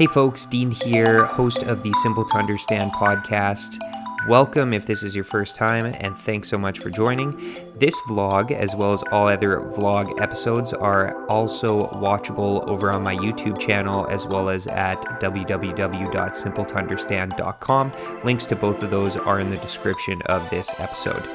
Hey 0.00 0.06
folks, 0.06 0.46
Dean 0.46 0.70
here, 0.70 1.26
host 1.26 1.62
of 1.64 1.82
the 1.82 1.92
Simple 2.02 2.24
to 2.24 2.38
Understand 2.38 2.90
podcast. 2.92 3.76
Welcome 4.28 4.72
if 4.72 4.86
this 4.86 5.02
is 5.02 5.14
your 5.14 5.24
first 5.24 5.56
time, 5.56 5.94
and 6.00 6.16
thanks 6.16 6.48
so 6.48 6.56
much 6.56 6.78
for 6.78 6.88
joining. 6.88 7.36
This 7.78 7.94
vlog, 8.08 8.50
as 8.50 8.74
well 8.74 8.94
as 8.94 9.02
all 9.12 9.28
other 9.28 9.60
vlog 9.60 10.18
episodes, 10.22 10.72
are 10.72 11.22
also 11.26 11.88
watchable 11.88 12.66
over 12.66 12.90
on 12.90 13.02
my 13.02 13.14
YouTube 13.14 13.60
channel 13.60 14.06
as 14.08 14.26
well 14.26 14.48
as 14.48 14.66
at 14.68 14.96
www.simpletounderstand.com. 15.20 17.92
Links 18.24 18.46
to 18.46 18.56
both 18.56 18.82
of 18.82 18.88
those 18.88 19.18
are 19.18 19.38
in 19.38 19.50
the 19.50 19.58
description 19.58 20.22
of 20.30 20.48
this 20.48 20.72
episode. 20.78 21.28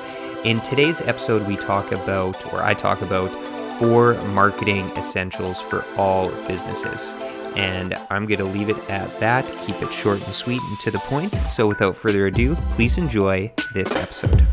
In 0.43 0.59
today's 0.61 1.01
episode, 1.01 1.47
we 1.47 1.55
talk 1.55 1.91
about, 1.91 2.51
or 2.51 2.63
I 2.63 2.73
talk 2.73 3.03
about, 3.03 3.29
four 3.77 4.15
marketing 4.29 4.89
essentials 4.97 5.61
for 5.61 5.85
all 5.97 6.31
businesses. 6.47 7.13
And 7.55 7.93
I'm 8.09 8.25
going 8.25 8.39
to 8.39 8.45
leave 8.45 8.69
it 8.69 8.77
at 8.89 9.19
that, 9.19 9.45
keep 9.65 9.81
it 9.81 9.93
short 9.93 10.21
and 10.23 10.33
sweet 10.33 10.61
and 10.61 10.79
to 10.79 10.91
the 10.91 10.99
point. 10.99 11.33
So 11.49 11.67
without 11.67 11.95
further 11.95 12.27
ado, 12.27 12.55
please 12.71 12.97
enjoy 12.97 13.51
this 13.73 13.95
episode. 13.95 14.45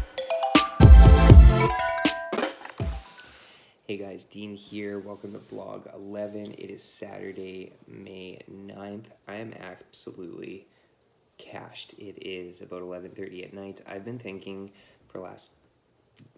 Hey 3.88 3.98
guys, 3.98 4.24
Dean 4.24 4.54
here. 4.54 4.98
Welcome 4.98 5.32
to 5.32 5.38
vlog 5.38 5.92
11. 5.94 6.52
It 6.52 6.70
is 6.70 6.82
Saturday, 6.82 7.72
May 7.86 8.40
9th. 8.50 9.06
I 9.28 9.34
am 9.34 9.52
absolutely 9.52 10.66
cashed. 11.36 11.94
It 11.98 12.16
is 12.24 12.62
about 12.62 12.82
11:30 12.82 13.44
at 13.44 13.52
night. 13.52 13.80
I've 13.86 14.04
been 14.04 14.18
thinking 14.18 14.70
for 15.08 15.18
last 15.18 15.52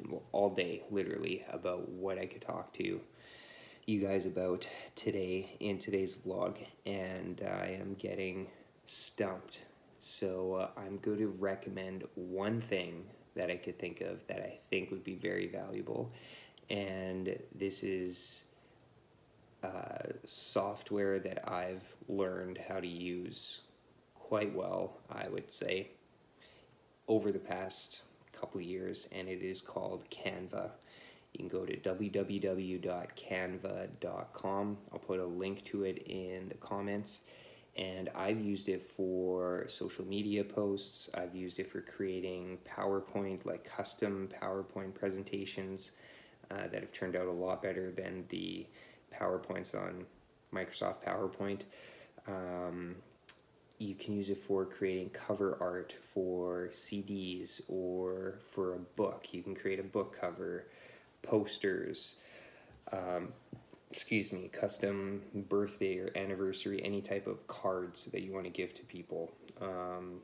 well, 0.09 0.23
all 0.33 0.51
day 0.51 0.83
literally 0.91 1.45
about 1.51 1.89
what 1.89 2.19
I 2.19 2.27
could 2.27 2.41
talk 2.41 2.73
to 2.75 3.01
you 3.87 4.01
guys 4.01 4.25
about 4.25 4.67
today 4.95 5.57
in 5.61 5.79
today's 5.79 6.15
vlog, 6.15 6.57
and 6.87 7.43
I 7.47 7.77
am 7.79 7.95
getting 7.99 8.47
stumped. 8.87 9.59
So 10.01 10.55
uh, 10.55 10.69
I'm 10.81 10.99
going 10.99 11.19
to 11.19 11.27
recommend 11.27 12.05
one 12.15 12.61
thing 12.63 13.05
that 13.37 13.51
I 13.51 13.57
could 13.57 13.79
think 13.79 14.01
of 14.01 14.27
that 14.29 14.39
I 14.39 14.59
think 14.71 14.91
would 14.91 15.05
be 15.05 15.17
very 15.17 15.49
valuable, 15.49 16.13
and 16.71 17.39
this 17.55 17.83
is 17.83 18.45
uh, 19.63 20.13
software 20.27 21.19
that 21.19 21.47
I've 21.51 21.95
learned 22.09 22.59
how 22.69 22.81
to 22.81 22.89
use 22.89 23.61
quite 24.15 24.55
well, 24.55 24.99
I 25.11 25.29
would 25.29 25.51
say, 25.51 25.91
over 27.07 27.31
the 27.31 27.39
past 27.39 28.03
couple 28.33 28.63
years, 28.63 29.09
and 29.13 29.29
it 29.29 29.43
is 29.43 29.61
called 29.61 30.09
Canva. 30.11 30.71
You 31.35 31.41
can 31.41 31.49
go 31.49 31.67
to 31.67 31.77
www.canva.com. 31.77 32.79
I'll 34.93 34.99
put 34.99 35.21
a 35.21 35.27
link 35.27 35.65
to 35.65 35.83
it 35.83 35.99
in 36.07 36.49
the 36.49 36.55
comments. 36.55 37.21
And 37.77 38.09
I've 38.15 38.41
used 38.41 38.69
it 38.69 38.85
for 38.85 39.65
social 39.67 40.05
media 40.05 40.45
posts. 40.45 41.11
I've 41.13 41.35
used 41.35 41.59
it 41.59 41.69
for 41.69 41.81
creating 41.81 42.59
PowerPoint, 42.65 43.45
like 43.45 43.65
custom 43.65 44.29
PowerPoint 44.41 44.95
presentations 44.95 45.91
uh, 46.53 46.69
that 46.69 46.81
have 46.81 46.93
turned 46.93 47.17
out 47.17 47.27
a 47.27 47.33
lot 47.33 47.63
better 47.63 47.91
than 47.91 48.27
the 48.29 48.69
PowerPoints 49.13 49.75
on 49.75 50.07
Microsoft 50.55 51.03
PowerPoint. 51.05 51.63
Um, 52.29 52.95
you 53.79 53.97
can 53.97 54.15
use 54.15 54.31
it 54.31 54.39
for 54.39 54.65
creating 54.65 55.11
cover 55.11 55.59
art 55.61 55.97
for 56.01 56.69
CDs 56.71 57.61
or 57.69 58.39
for 58.53 58.75
a 58.75 58.79
book. 58.79 59.27
You 59.33 59.43
can 59.43 59.57
create 59.57 59.81
a 59.81 59.85
book 59.85 60.17
cover 60.19 60.67
posters, 61.25 62.15
um, 62.93 63.33
excuse 63.91 64.33
me, 64.33 64.49
custom 64.53 65.23
birthday 65.49 65.99
or 65.99 66.11
anniversary, 66.17 66.81
any 66.85 67.01
type 67.01 67.27
of 67.27 67.47
cards 67.47 68.07
that 68.07 68.23
you 68.23 68.33
want 68.33 68.45
to 68.45 68.51
give 68.51 68.75
to 68.75 68.83
people. 68.85 69.33
Um, 69.61 70.21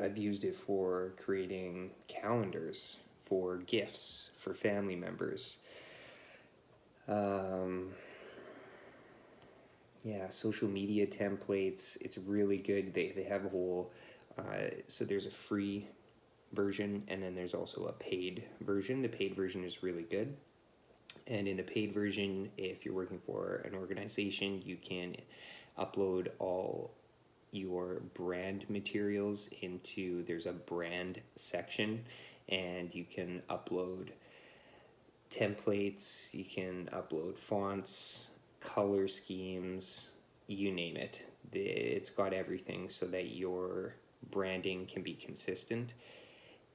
I've 0.00 0.16
used 0.16 0.44
it 0.44 0.54
for 0.54 1.14
creating 1.16 1.90
calendars 2.08 2.98
for 3.24 3.56
gifts 3.58 4.30
for 4.36 4.54
family 4.54 4.96
members. 4.96 5.58
Um, 7.08 7.90
yeah, 10.04 10.28
social 10.28 10.68
media 10.68 11.06
templates. 11.06 11.96
It's 12.00 12.18
really 12.18 12.58
good. 12.58 12.94
They, 12.94 13.12
they 13.14 13.24
have 13.24 13.44
a 13.44 13.48
whole, 13.48 13.92
uh, 14.38 14.70
so 14.86 15.04
there's 15.04 15.26
a 15.26 15.30
free 15.30 15.88
version, 16.56 17.04
and 17.06 17.22
then 17.22 17.34
there's 17.34 17.54
also 17.54 17.84
a 17.84 17.92
paid 17.92 18.42
version. 18.60 19.02
The 19.02 19.08
paid 19.08 19.36
version 19.36 19.62
is 19.62 19.82
really 19.82 20.02
good. 20.02 20.36
And 21.26 21.46
in 21.46 21.56
the 21.56 21.62
paid 21.62 21.92
version, 21.92 22.50
if 22.56 22.84
you're 22.84 22.94
working 22.94 23.20
for 23.24 23.62
an 23.64 23.74
organization, 23.74 24.62
you 24.64 24.76
can 24.76 25.16
upload 25.78 26.28
all 26.38 26.92
your 27.50 28.02
brand 28.14 28.68
materials 28.68 29.48
into 29.62 30.24
there's 30.24 30.46
a 30.46 30.52
brand 30.52 31.20
section 31.36 32.04
and 32.48 32.94
you 32.94 33.04
can 33.04 33.42
upload 33.48 34.08
templates, 35.30 36.32
you 36.32 36.44
can 36.44 36.88
upload 36.92 37.36
fonts, 37.38 38.28
color 38.60 39.08
schemes, 39.08 40.10
you 40.46 40.70
name 40.70 40.96
it. 40.96 41.24
It's 41.52 42.10
got 42.10 42.32
everything 42.32 42.90
so 42.90 43.06
that 43.06 43.34
your 43.34 43.96
branding 44.30 44.86
can 44.86 45.02
be 45.02 45.14
consistent 45.14 45.94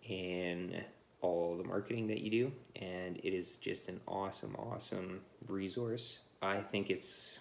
in 0.07 0.84
all 1.22 1.56
the 1.57 1.63
marketing 1.63 2.07
that 2.07 2.22
you 2.22 2.31
do, 2.31 2.51
and 2.75 3.17
it 3.17 3.34
is 3.34 3.57
just 3.57 3.88
an 3.89 4.00
awesome, 4.07 4.56
awesome 4.56 5.22
resource. 5.47 6.19
I 6.41 6.62
think 6.62 6.89
it's 6.89 7.39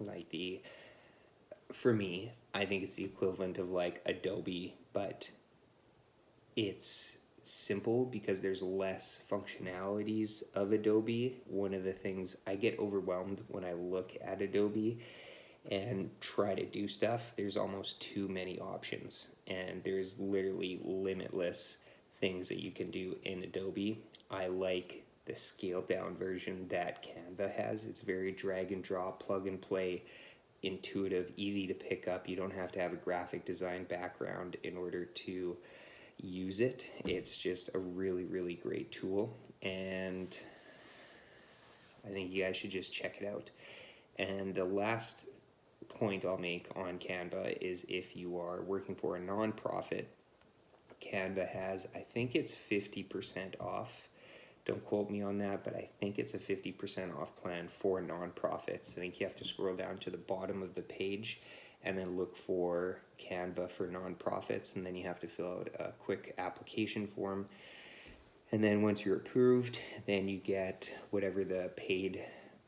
like 0.00 0.28
the, 0.30 0.60
for 1.72 1.92
me, 1.92 2.32
I 2.52 2.64
think 2.64 2.82
it's 2.82 2.96
the 2.96 3.04
equivalent 3.04 3.58
of 3.58 3.70
like 3.70 4.02
Adobe, 4.06 4.74
but 4.92 5.30
it's 6.56 7.16
simple 7.44 8.04
because 8.04 8.40
there's 8.40 8.62
less 8.62 9.22
functionalities 9.30 10.42
of 10.54 10.72
Adobe. 10.72 11.40
One 11.46 11.74
of 11.74 11.84
the 11.84 11.92
things 11.92 12.36
I 12.46 12.56
get 12.56 12.78
overwhelmed 12.78 13.42
when 13.48 13.64
I 13.64 13.72
look 13.72 14.16
at 14.22 14.42
Adobe 14.42 14.98
and 15.70 16.10
try 16.20 16.54
to 16.54 16.64
do 16.64 16.88
stuff, 16.88 17.34
there's 17.36 17.56
almost 17.56 18.00
too 18.00 18.28
many 18.28 18.58
options, 18.58 19.28
and 19.46 19.82
there's 19.84 20.18
literally 20.18 20.80
limitless 20.82 21.76
things 22.20 22.48
that 22.48 22.62
you 22.62 22.70
can 22.70 22.90
do 22.90 23.16
in 23.24 23.42
Adobe. 23.42 24.02
I 24.30 24.46
like 24.46 25.04
the 25.26 25.34
scaled 25.34 25.88
down 25.88 26.16
version 26.16 26.66
that 26.68 27.04
Canva 27.04 27.52
has. 27.54 27.84
It's 27.84 28.00
very 28.00 28.32
drag 28.32 28.72
and 28.72 28.82
drop, 28.82 29.22
plug 29.22 29.46
and 29.46 29.60
play, 29.60 30.02
intuitive, 30.62 31.32
easy 31.36 31.66
to 31.66 31.74
pick 31.74 32.08
up. 32.08 32.28
You 32.28 32.36
don't 32.36 32.52
have 32.52 32.72
to 32.72 32.80
have 32.80 32.92
a 32.92 32.96
graphic 32.96 33.44
design 33.44 33.84
background 33.84 34.56
in 34.62 34.76
order 34.76 35.04
to 35.04 35.56
use 36.18 36.60
it. 36.60 36.86
It's 37.04 37.38
just 37.38 37.70
a 37.74 37.78
really, 37.78 38.24
really 38.24 38.54
great 38.54 38.92
tool. 38.92 39.36
And 39.62 40.38
I 42.06 42.10
think 42.10 42.30
you 42.30 42.44
guys 42.44 42.56
should 42.56 42.70
just 42.70 42.92
check 42.92 43.18
it 43.20 43.26
out. 43.26 43.50
And 44.16 44.54
the 44.54 44.66
last 44.66 45.28
point 45.88 46.24
I'll 46.24 46.38
make 46.38 46.66
on 46.76 46.98
Canva 46.98 47.58
is 47.60 47.86
if 47.88 48.16
you 48.16 48.38
are 48.38 48.60
working 48.62 48.94
for 48.94 49.16
a 49.16 49.20
nonprofit 49.20 50.04
Canva 51.00 51.48
has, 51.48 51.88
I 51.94 52.00
think 52.00 52.34
it's 52.34 52.54
50% 52.54 53.60
off. 53.60 54.08
Don't 54.64 54.84
quote 54.84 55.10
me 55.10 55.22
on 55.22 55.38
that, 55.38 55.64
but 55.64 55.74
I 55.74 55.88
think 55.98 56.18
it's 56.18 56.34
a 56.34 56.38
50% 56.38 57.18
off 57.18 57.34
plan 57.36 57.68
for 57.68 58.00
nonprofits. 58.00 58.96
I 58.96 59.00
think 59.00 59.18
you 59.18 59.26
have 59.26 59.36
to 59.36 59.44
scroll 59.44 59.74
down 59.74 59.98
to 59.98 60.10
the 60.10 60.18
bottom 60.18 60.62
of 60.62 60.74
the 60.74 60.82
page 60.82 61.40
and 61.82 61.96
then 61.96 62.16
look 62.16 62.36
for 62.36 63.00
Canva 63.18 63.70
for 63.70 63.88
nonprofits, 63.88 64.76
and 64.76 64.84
then 64.84 64.94
you 64.94 65.04
have 65.04 65.20
to 65.20 65.26
fill 65.26 65.50
out 65.50 65.68
a 65.78 65.92
quick 65.98 66.34
application 66.36 67.06
form. 67.06 67.48
And 68.52 68.62
then 68.62 68.82
once 68.82 69.04
you're 69.04 69.16
approved, 69.16 69.78
then 70.06 70.28
you 70.28 70.38
get 70.38 70.92
whatever 71.10 71.44
the 71.44 71.70
paid 71.76 72.22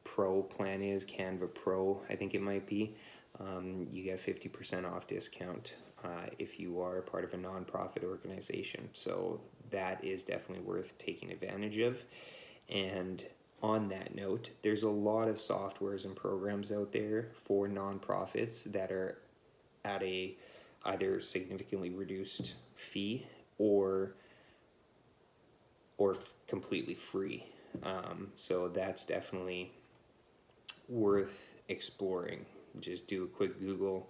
pro 0.05 0.43
plan 0.43 0.83
is, 0.83 1.05
Canva 1.05 1.53
Pro, 1.55 2.01
I 2.09 2.17
think 2.17 2.35
it 2.35 2.41
might 2.41 2.67
be. 2.67 2.95
Um, 3.41 3.89
you 3.93 4.05
get 4.05 4.21
a 4.27 4.31
50% 4.31 4.91
off 4.91 5.07
discount 5.07 5.75
uh, 6.05 6.27
if 6.39 6.59
you 6.59 6.81
are 6.81 7.03
part 7.03 7.25
of 7.25 7.35
a 7.35 7.37
nonprofit 7.37 8.05
organization. 8.05 8.89
So 8.93 9.41
that 9.71 10.05
is 10.05 10.23
definitely 10.23 10.65
worth 10.65 10.97
taking 10.99 11.31
advantage 11.31 11.79
of. 11.79 12.05
And 12.69 13.23
on 13.63 13.89
that 13.89 14.15
note, 14.15 14.51
there's 14.63 14.83
a 14.83 14.91
lot 14.91 15.29
of 15.29 15.39
softwares 15.39 16.05
and 16.05 16.17
programs 16.17 16.73
out 16.73 16.93
there 16.93 17.29
for 17.45 17.69
nonprofits 17.69 18.65
that 18.73 18.91
are 18.91 19.19
at 19.85 20.03
a 20.03 20.37
either 20.85 21.21
significantly 21.21 21.91
reduced 21.91 22.55
fee 22.75 23.27
or 23.59 24.15
or 25.99 26.17
completely 26.49 26.95
free. 26.95 27.47
Um, 27.85 28.33
so 28.35 28.69
that's 28.69 29.05
definitely 29.07 29.71
worth 30.89 31.55
exploring. 31.69 32.45
Just 32.81 33.07
do 33.07 33.25
a 33.25 33.27
quick 33.27 33.61
Google 33.61 34.09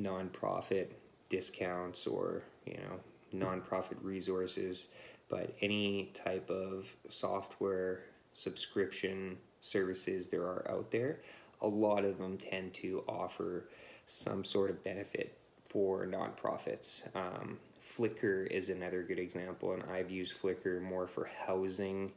nonprofit 0.00 0.88
discounts 1.28 2.06
or 2.06 2.42
you 2.66 2.76
know 2.76 3.00
nonprofit 3.46 3.96
resources 4.02 4.86
but 5.28 5.54
any 5.60 6.10
type 6.14 6.48
of 6.48 6.86
software 7.08 8.04
subscription 8.32 9.36
services 9.60 10.28
there 10.28 10.42
are 10.42 10.66
out 10.70 10.90
there 10.90 11.20
a 11.60 11.66
lot 11.66 12.04
of 12.04 12.18
them 12.18 12.36
tend 12.36 12.72
to 12.72 13.02
offer 13.08 13.68
some 14.06 14.44
sort 14.44 14.70
of 14.70 14.82
benefit 14.84 15.36
for 15.68 16.06
nonprofits. 16.06 17.14
Um, 17.14 17.58
Flickr 17.82 18.46
is 18.50 18.68
another 18.68 19.02
good 19.02 19.18
example, 19.18 19.72
and 19.72 19.82
I've 19.90 20.10
used 20.10 20.40
Flickr 20.40 20.80
more 20.80 21.06
for 21.06 21.28
housing 21.46 22.12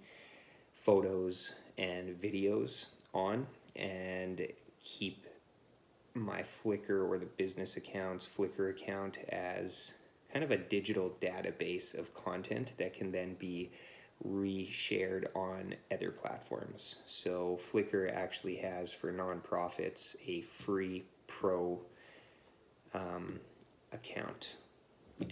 photos 0.74 1.54
and 1.78 2.20
videos 2.22 2.88
on 3.14 3.46
and 3.76 4.48
keep 4.82 5.26
my 6.14 6.42
Flickr 6.42 7.08
or 7.08 7.18
the 7.18 7.26
business 7.26 7.78
accounts 7.78 8.28
Flickr 8.28 8.70
account 8.70 9.18
as 9.30 9.94
kind 10.32 10.44
of 10.44 10.52
a 10.52 10.58
digital 10.58 11.16
database 11.22 11.98
of 11.98 12.14
content 12.14 12.74
that 12.78 12.94
can 12.94 13.12
then 13.12 13.36
be 13.36 13.72
reshared 14.28 15.26
on 15.36 15.76
other 15.92 16.12
platforms. 16.12 16.98
So 17.06 17.60
Flickr 17.72 18.14
actually 18.14 18.58
has 18.58 18.94
for 18.94 19.12
nonprofits 19.12 20.16
a 20.26 20.42
free 20.42 21.04
pro 21.28 21.80
um, 22.94 23.40
account 23.92 24.56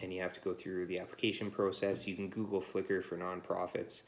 and 0.02 0.14
you 0.14 0.22
have 0.22 0.34
to 0.34 0.40
go 0.42 0.54
through 0.54 0.86
the 0.86 1.00
application 1.00 1.50
process. 1.50 2.06
You 2.06 2.16
can 2.16 2.30
Google 2.30 2.62
Flickr 2.62 3.04
for 3.04 3.18
nonprofits 3.18 4.02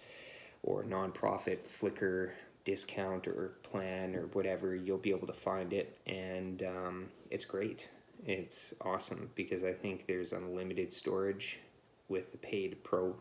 or 0.63 0.83
nonprofit 0.83 1.68
Flickr 1.68 2.31
discount 2.63 3.27
or 3.27 3.53
plan 3.63 4.15
or 4.15 4.27
whatever. 4.27 4.75
You'll 4.75 4.97
be 4.97 5.11
able 5.11 5.27
to 5.27 5.33
find 5.33 5.73
it, 5.73 5.97
and 6.07 6.63
um, 6.63 7.09
it's 7.29 7.45
great. 7.45 7.89
It's 8.25 8.73
awesome 8.81 9.29
because 9.35 9.63
I 9.63 9.73
think 9.73 10.05
there's 10.07 10.31
unlimited 10.31 10.93
storage 10.93 11.59
with 12.07 12.31
the 12.31 12.37
paid 12.37 12.83
pro 12.83 13.15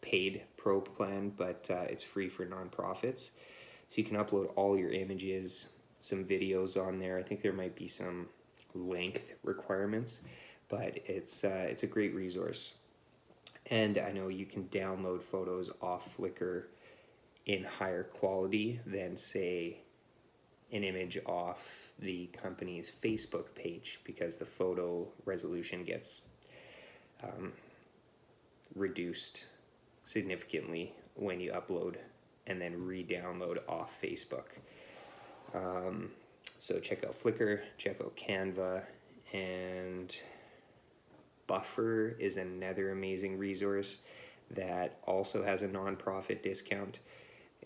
paid 0.00 0.42
pro 0.56 0.80
plan, 0.80 1.32
but 1.36 1.68
uh, 1.70 1.84
it's 1.88 2.02
free 2.02 2.28
for 2.28 2.44
nonprofits. 2.44 3.30
So 3.88 3.96
you 4.00 4.04
can 4.04 4.16
upload 4.16 4.50
all 4.56 4.76
your 4.76 4.90
images, 4.90 5.68
some 6.00 6.24
videos 6.24 6.80
on 6.80 6.98
there. 6.98 7.18
I 7.18 7.22
think 7.22 7.42
there 7.42 7.52
might 7.52 7.76
be 7.76 7.88
some 7.88 8.28
length 8.74 9.34
requirements 9.44 10.22
but 10.72 10.98
it's 11.04 11.44
uh, 11.44 11.66
it's 11.68 11.82
a 11.82 11.86
great 11.86 12.14
resource. 12.14 12.72
And 13.66 13.98
I 13.98 14.10
know 14.10 14.28
you 14.28 14.46
can 14.46 14.64
download 14.64 15.22
photos 15.22 15.70
off 15.82 16.16
Flickr 16.16 16.64
in 17.46 17.64
higher 17.64 18.04
quality 18.04 18.80
than 18.86 19.16
say 19.16 19.78
an 20.72 20.84
image 20.84 21.18
off 21.26 21.92
the 21.98 22.26
company's 22.28 22.92
Facebook 23.02 23.54
page 23.54 24.00
because 24.04 24.36
the 24.36 24.44
photo 24.44 25.06
resolution 25.24 25.84
gets 25.84 26.22
um, 27.22 27.52
reduced 28.74 29.46
significantly 30.04 30.92
when 31.14 31.40
you 31.40 31.52
upload 31.52 31.96
and 32.46 32.60
then 32.60 32.86
re-download 32.86 33.58
off 33.68 33.92
Facebook. 34.02 34.46
Um, 35.54 36.10
so 36.58 36.80
check 36.80 37.04
out 37.04 37.20
Flickr, 37.20 37.60
check 37.76 38.00
out 38.00 38.16
Canva, 38.16 38.82
and 39.32 40.16
Buffer 41.46 42.16
is 42.18 42.36
another 42.36 42.92
amazing 42.92 43.38
resource 43.38 43.98
that 44.50 44.98
also 45.06 45.44
has 45.44 45.62
a 45.62 45.68
nonprofit 45.68 46.42
discount. 46.42 46.98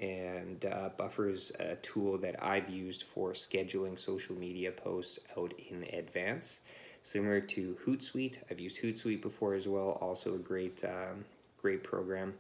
And 0.01 0.65
uh, 0.65 0.91
Buffer 0.97 1.29
is 1.29 1.53
a 1.59 1.77
tool 1.77 2.19
that 2.19 2.43
I've 2.43 2.69
used 2.69 3.05
for 3.05 3.33
scheduling 3.33 3.99
social 3.99 4.37
media 4.37 4.71
posts 4.71 5.19
out 5.39 5.55
in 5.71 5.85
advance. 5.85 6.61
Similar 7.01 7.41
to 7.43 7.77
Hootsuite, 7.87 8.39
I've 8.51 8.61
used 8.61 8.81
Hootsuite 8.83 9.23
before 9.23 9.55
as 9.55 9.67
well. 9.69 9.99
Also 10.01 10.35
a 10.35 10.39
great, 10.39 10.85
um, 10.85 11.25
great 11.63 11.83
program. 11.83 12.35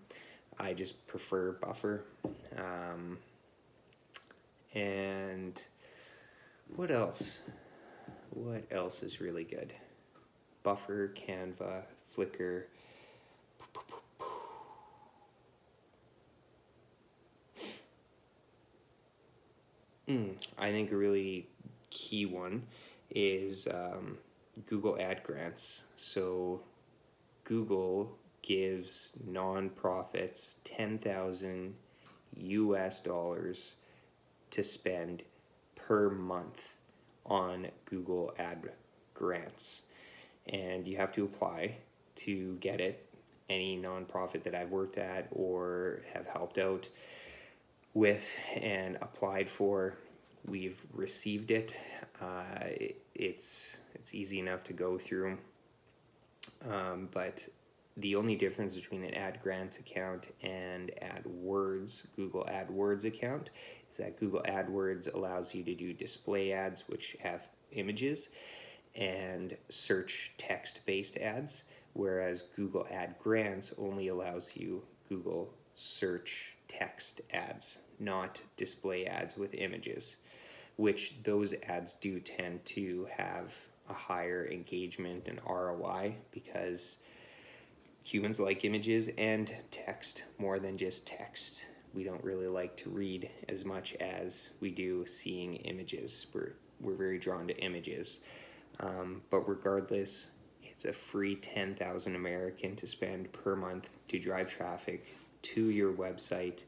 I 0.58 0.74
just 0.74 1.06
prefer 1.06 1.52
Buffer. 1.52 2.02
Um, 2.56 3.18
and 4.74 5.60
what 6.74 6.90
else? 6.90 7.40
What 8.30 8.64
else 8.70 9.02
is 9.02 9.20
really 9.20 9.44
good? 9.44 9.72
Buffer, 10.62 11.14
Canva, 11.14 11.82
Flickr. 12.14 12.64
Mm, 20.08 20.36
I 20.56 20.70
think 20.70 20.92
a 20.92 20.96
really 20.96 21.48
key 21.90 22.26
one 22.26 22.62
is 23.10 23.66
um, 23.66 24.18
Google 24.66 24.96
Ad 25.00 25.22
Grants. 25.24 25.82
So 25.96 26.60
Google 27.44 28.16
gives 28.42 29.12
nonprofits 29.28 30.56
10,000 30.64 31.74
US 32.36 33.00
dollars 33.00 33.74
to 34.50 34.62
spend 34.62 35.24
per 35.74 36.08
month 36.10 36.74
on 37.24 37.68
Google 37.86 38.32
Ad 38.38 38.70
Grants 39.14 39.82
and 40.48 40.86
you 40.86 40.96
have 40.96 41.12
to 41.12 41.24
apply 41.24 41.76
to 42.16 42.56
get 42.60 42.80
it. 42.80 43.02
Any 43.48 43.78
nonprofit 43.78 44.42
that 44.44 44.54
I've 44.54 44.70
worked 44.70 44.98
at 44.98 45.28
or 45.30 46.02
have 46.12 46.26
helped 46.26 46.58
out 46.58 46.88
with 47.96 48.36
and 48.54 48.96
applied 49.00 49.48
for, 49.48 49.96
we've 50.44 50.82
received 50.92 51.50
it. 51.50 51.74
Uh, 52.20 52.44
it 52.66 53.02
it's 53.14 53.80
it's 53.94 54.14
easy 54.14 54.38
enough 54.38 54.62
to 54.64 54.74
go 54.74 54.98
through, 54.98 55.38
um, 56.70 57.08
but 57.10 57.46
the 57.96 58.14
only 58.14 58.36
difference 58.36 58.76
between 58.76 59.02
an 59.02 59.14
Ad 59.14 59.38
Grants 59.42 59.78
account 59.78 60.28
and 60.42 60.92
AdWords, 61.00 62.06
Google 62.14 62.44
AdWords 62.44 63.06
account, 63.06 63.48
is 63.90 63.96
that 63.96 64.20
Google 64.20 64.42
AdWords 64.46 65.12
allows 65.14 65.54
you 65.54 65.64
to 65.64 65.74
do 65.74 65.94
display 65.94 66.52
ads, 66.52 66.84
which 66.88 67.16
have 67.20 67.48
images, 67.72 68.28
and 68.94 69.56
search 69.70 70.32
text 70.36 70.84
based 70.84 71.16
ads, 71.16 71.64
whereas 71.94 72.42
Google 72.42 72.86
Ad 72.90 73.14
Grants 73.18 73.72
only 73.78 74.08
allows 74.08 74.52
you 74.54 74.82
Google 75.08 75.54
search 75.74 76.55
text 76.68 77.20
ads, 77.32 77.78
not 77.98 78.40
display 78.56 79.06
ads 79.06 79.36
with 79.36 79.54
images, 79.54 80.16
which 80.76 81.22
those 81.22 81.54
ads 81.68 81.94
do 81.94 82.20
tend 82.20 82.64
to 82.66 83.08
have 83.16 83.54
a 83.88 83.94
higher 83.94 84.46
engagement 84.50 85.28
and 85.28 85.40
ROI 85.48 86.16
because 86.32 86.96
humans 88.04 88.38
like 88.38 88.64
images 88.64 89.10
and 89.18 89.52
text 89.70 90.22
more 90.38 90.58
than 90.58 90.76
just 90.76 91.06
text. 91.06 91.66
We 91.94 92.04
don't 92.04 92.22
really 92.22 92.46
like 92.46 92.76
to 92.78 92.90
read 92.90 93.30
as 93.48 93.64
much 93.64 93.94
as 93.94 94.50
we 94.60 94.70
do 94.70 95.06
seeing 95.06 95.56
images. 95.56 96.26
We're, 96.32 96.52
we're 96.80 96.94
very 96.94 97.18
drawn 97.18 97.48
to 97.48 97.56
images. 97.56 98.20
Um, 98.80 99.22
but 99.30 99.48
regardless, 99.48 100.28
it's 100.62 100.84
a 100.84 100.92
free 100.92 101.36
10,000 101.36 102.14
American 102.14 102.76
to 102.76 102.86
spend 102.86 103.32
per 103.32 103.56
month 103.56 103.88
to 104.08 104.18
drive 104.18 104.50
traffic 104.50 105.06
to 105.54 105.70
your 105.70 105.92
website. 105.92 106.62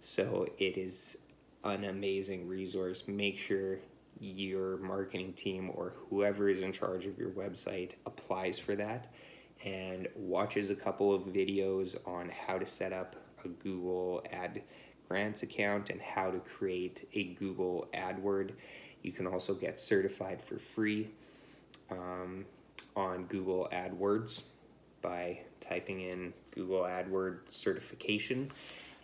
So 0.00 0.46
it 0.58 0.76
is 0.76 1.16
an 1.62 1.84
amazing 1.84 2.48
resource. 2.48 3.04
Make 3.06 3.38
sure 3.38 3.78
your 4.20 4.76
marketing 4.78 5.32
team 5.32 5.70
or 5.74 5.94
whoever 6.08 6.48
is 6.48 6.60
in 6.60 6.72
charge 6.72 7.06
of 7.06 7.18
your 7.18 7.30
website 7.30 7.92
applies 8.06 8.58
for 8.58 8.74
that 8.76 9.12
and 9.64 10.08
watches 10.14 10.70
a 10.70 10.74
couple 10.74 11.14
of 11.14 11.22
videos 11.22 11.96
on 12.06 12.30
how 12.46 12.58
to 12.58 12.66
set 12.66 12.92
up 12.92 13.16
a 13.44 13.48
Google 13.48 14.22
Ad 14.32 14.62
Grants 15.08 15.42
account 15.42 15.90
and 15.90 16.00
how 16.00 16.30
to 16.30 16.38
create 16.38 17.08
a 17.14 17.24
Google 17.34 17.88
AdWord. 17.94 18.52
You 19.02 19.12
can 19.12 19.26
also 19.26 19.54
get 19.54 19.78
certified 19.78 20.40
for 20.40 20.58
free 20.58 21.10
um, 21.90 22.46
on 22.96 23.24
Google 23.24 23.68
AdWords 23.72 24.42
by 25.02 25.40
typing 25.60 26.00
in 26.00 26.32
Google 26.54 26.82
AdWords 26.82 27.50
certification 27.50 28.50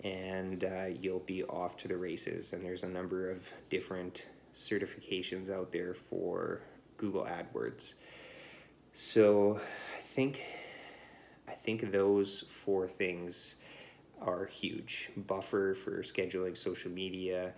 and 0.03 0.65
uh, 0.65 0.87
you'll 0.87 1.21
be 1.21 1.45
off 1.45 1.77
to 1.79 1.89
the 1.89 1.97
races. 1.97 2.53
And 2.53 2.65
there's 2.65 2.83
a 2.83 2.89
number 2.89 3.31
of 3.31 3.53
different 3.69 4.27
certifications 4.55 5.51
out 5.51 5.73
there 5.73 5.95
for 5.95 6.63
Google 6.97 7.25
AdWords. 7.25 7.95
So 8.93 9.61
I 9.97 10.01
think 10.01 10.43
I 11.49 11.53
think 11.53 11.93
those 11.93 12.45
four 12.49 12.89
things 12.89 13.57
are 14.21 14.47
huge. 14.47 15.11
Buffer 15.17 15.75
for 15.75 16.03
scheduling 16.03 16.57
social 16.57 16.91
media, 16.91 17.53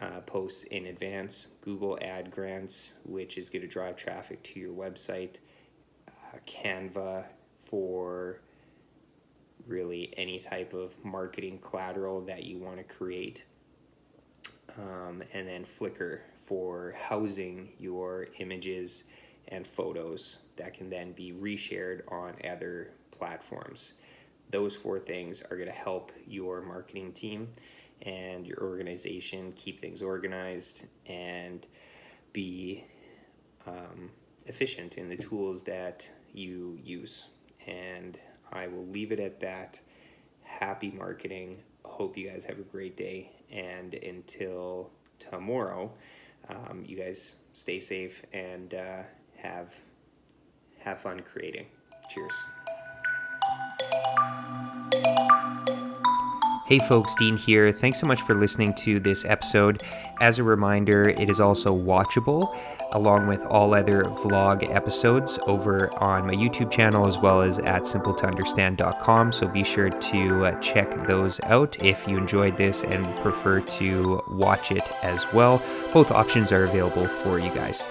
uh, 0.00 0.20
posts 0.20 0.64
in 0.64 0.86
advance, 0.86 1.48
Google 1.60 1.98
Ad 2.00 2.30
Grants, 2.30 2.92
which 3.04 3.38
is 3.38 3.48
going 3.48 3.62
to 3.62 3.68
drive 3.68 3.96
traffic 3.96 4.42
to 4.44 4.60
your 4.60 4.72
website, 4.72 5.36
uh, 6.08 6.38
Canva 6.46 7.24
for 7.64 8.40
really 9.66 10.12
any 10.16 10.38
type 10.38 10.72
of 10.74 11.02
marketing 11.04 11.58
collateral 11.58 12.20
that 12.22 12.44
you 12.44 12.58
want 12.58 12.76
to 12.78 12.84
create, 12.84 13.44
um, 14.78 15.22
and 15.32 15.48
then 15.48 15.64
Flickr 15.64 16.20
for 16.44 16.94
housing 16.98 17.70
your 17.78 18.28
images 18.38 19.04
and 19.48 19.66
photos 19.66 20.38
that 20.56 20.74
can 20.74 20.90
then 20.90 21.12
be 21.12 21.32
reshared 21.32 22.00
on 22.10 22.34
other 22.50 22.90
platforms. 23.10 23.94
Those 24.50 24.76
four 24.76 24.98
things 24.98 25.42
are 25.42 25.56
going 25.56 25.68
to 25.68 25.74
help 25.74 26.12
your 26.26 26.62
marketing 26.62 27.12
team 27.12 27.48
and 28.02 28.46
your 28.46 28.60
organization 28.62 29.52
keep 29.56 29.80
things 29.80 30.02
organized 30.02 30.84
and 31.06 31.66
be 32.32 32.84
um, 33.66 34.10
efficient 34.46 34.94
in 34.94 35.08
the 35.08 35.16
tools 35.16 35.62
that 35.62 36.08
you 36.32 36.78
use. 36.82 37.24
And 37.66 38.18
I 38.54 38.68
will 38.68 38.86
leave 38.86 39.12
it 39.12 39.20
at 39.20 39.40
that. 39.40 39.80
Happy 40.42 40.90
marketing. 40.90 41.58
Hope 41.84 42.16
you 42.16 42.28
guys 42.28 42.44
have 42.44 42.58
a 42.58 42.62
great 42.62 42.96
day. 42.96 43.30
And 43.50 43.94
until 43.94 44.90
tomorrow, 45.18 45.92
um, 46.48 46.84
you 46.86 46.96
guys 46.96 47.36
stay 47.52 47.80
safe 47.80 48.22
and 48.32 48.74
uh, 48.74 49.02
have 49.36 49.78
have 50.78 51.00
fun 51.00 51.20
creating. 51.20 51.66
Cheers. 52.10 52.44
Hey 56.66 56.78
folks, 56.78 57.14
Dean 57.14 57.36
here. 57.36 57.72
Thanks 57.72 58.00
so 58.00 58.06
much 58.06 58.22
for 58.22 58.34
listening 58.34 58.72
to 58.76 58.98
this 58.98 59.26
episode. 59.26 59.82
As 60.22 60.38
a 60.38 60.42
reminder, 60.42 61.10
it 61.10 61.28
is 61.28 61.38
also 61.38 61.76
watchable 61.76 62.56
along 62.92 63.26
with 63.26 63.42
all 63.42 63.74
other 63.74 64.04
vlog 64.04 64.74
episodes 64.74 65.38
over 65.46 65.92
on 66.02 66.26
my 66.26 66.32
YouTube 66.32 66.70
channel 66.70 67.06
as 67.06 67.18
well 67.18 67.42
as 67.42 67.58
at 67.58 67.82
simpletounderstand.com. 67.82 69.32
So 69.32 69.46
be 69.46 69.62
sure 69.62 69.90
to 69.90 70.46
uh, 70.46 70.58
check 70.60 71.04
those 71.06 71.38
out 71.42 71.76
if 71.84 72.08
you 72.08 72.16
enjoyed 72.16 72.56
this 72.56 72.82
and 72.82 73.04
prefer 73.16 73.60
to 73.60 74.22
watch 74.30 74.72
it 74.72 74.90
as 75.02 75.30
well. 75.34 75.62
Both 75.92 76.10
options 76.10 76.50
are 76.50 76.64
available 76.64 77.06
for 77.06 77.38
you 77.38 77.52
guys. 77.52 77.84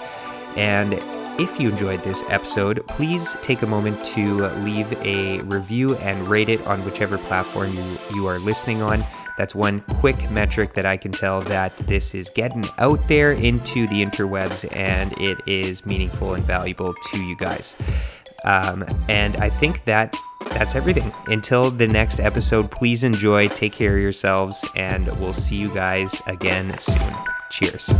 And 0.55 0.93
if 1.39 1.59
you 1.59 1.69
enjoyed 1.69 2.03
this 2.03 2.23
episode, 2.29 2.85
please 2.87 3.35
take 3.41 3.61
a 3.61 3.67
moment 3.67 4.03
to 4.05 4.47
leave 4.59 4.91
a 5.03 5.41
review 5.41 5.95
and 5.97 6.27
rate 6.27 6.49
it 6.49 6.65
on 6.67 6.83
whichever 6.85 7.17
platform 7.17 7.73
you, 7.73 7.97
you 8.13 8.27
are 8.27 8.39
listening 8.39 8.81
on. 8.81 9.03
That's 9.37 9.55
one 9.55 9.81
quick 9.99 10.29
metric 10.29 10.73
that 10.73 10.85
I 10.85 10.97
can 10.97 11.11
tell 11.11 11.41
that 11.41 11.75
this 11.77 12.13
is 12.13 12.29
getting 12.29 12.65
out 12.77 13.07
there 13.07 13.31
into 13.31 13.87
the 13.87 14.05
interwebs 14.05 14.67
and 14.75 15.11
it 15.19 15.39
is 15.47 15.85
meaningful 15.85 16.35
and 16.35 16.43
valuable 16.43 16.93
to 16.93 17.25
you 17.25 17.35
guys. 17.35 17.75
Um, 18.43 18.85
and 19.09 19.35
I 19.37 19.49
think 19.49 19.85
that 19.85 20.15
that's 20.49 20.75
everything. 20.75 21.11
Until 21.27 21.71
the 21.71 21.87
next 21.87 22.19
episode, 22.19 22.69
please 22.69 23.03
enjoy, 23.03 23.47
take 23.47 23.73
care 23.73 23.95
of 23.95 24.01
yourselves, 24.01 24.63
and 24.75 25.07
we'll 25.19 25.33
see 25.33 25.55
you 25.55 25.73
guys 25.73 26.21
again 26.27 26.77
soon. 26.79 27.13
Cheers. 27.49 27.91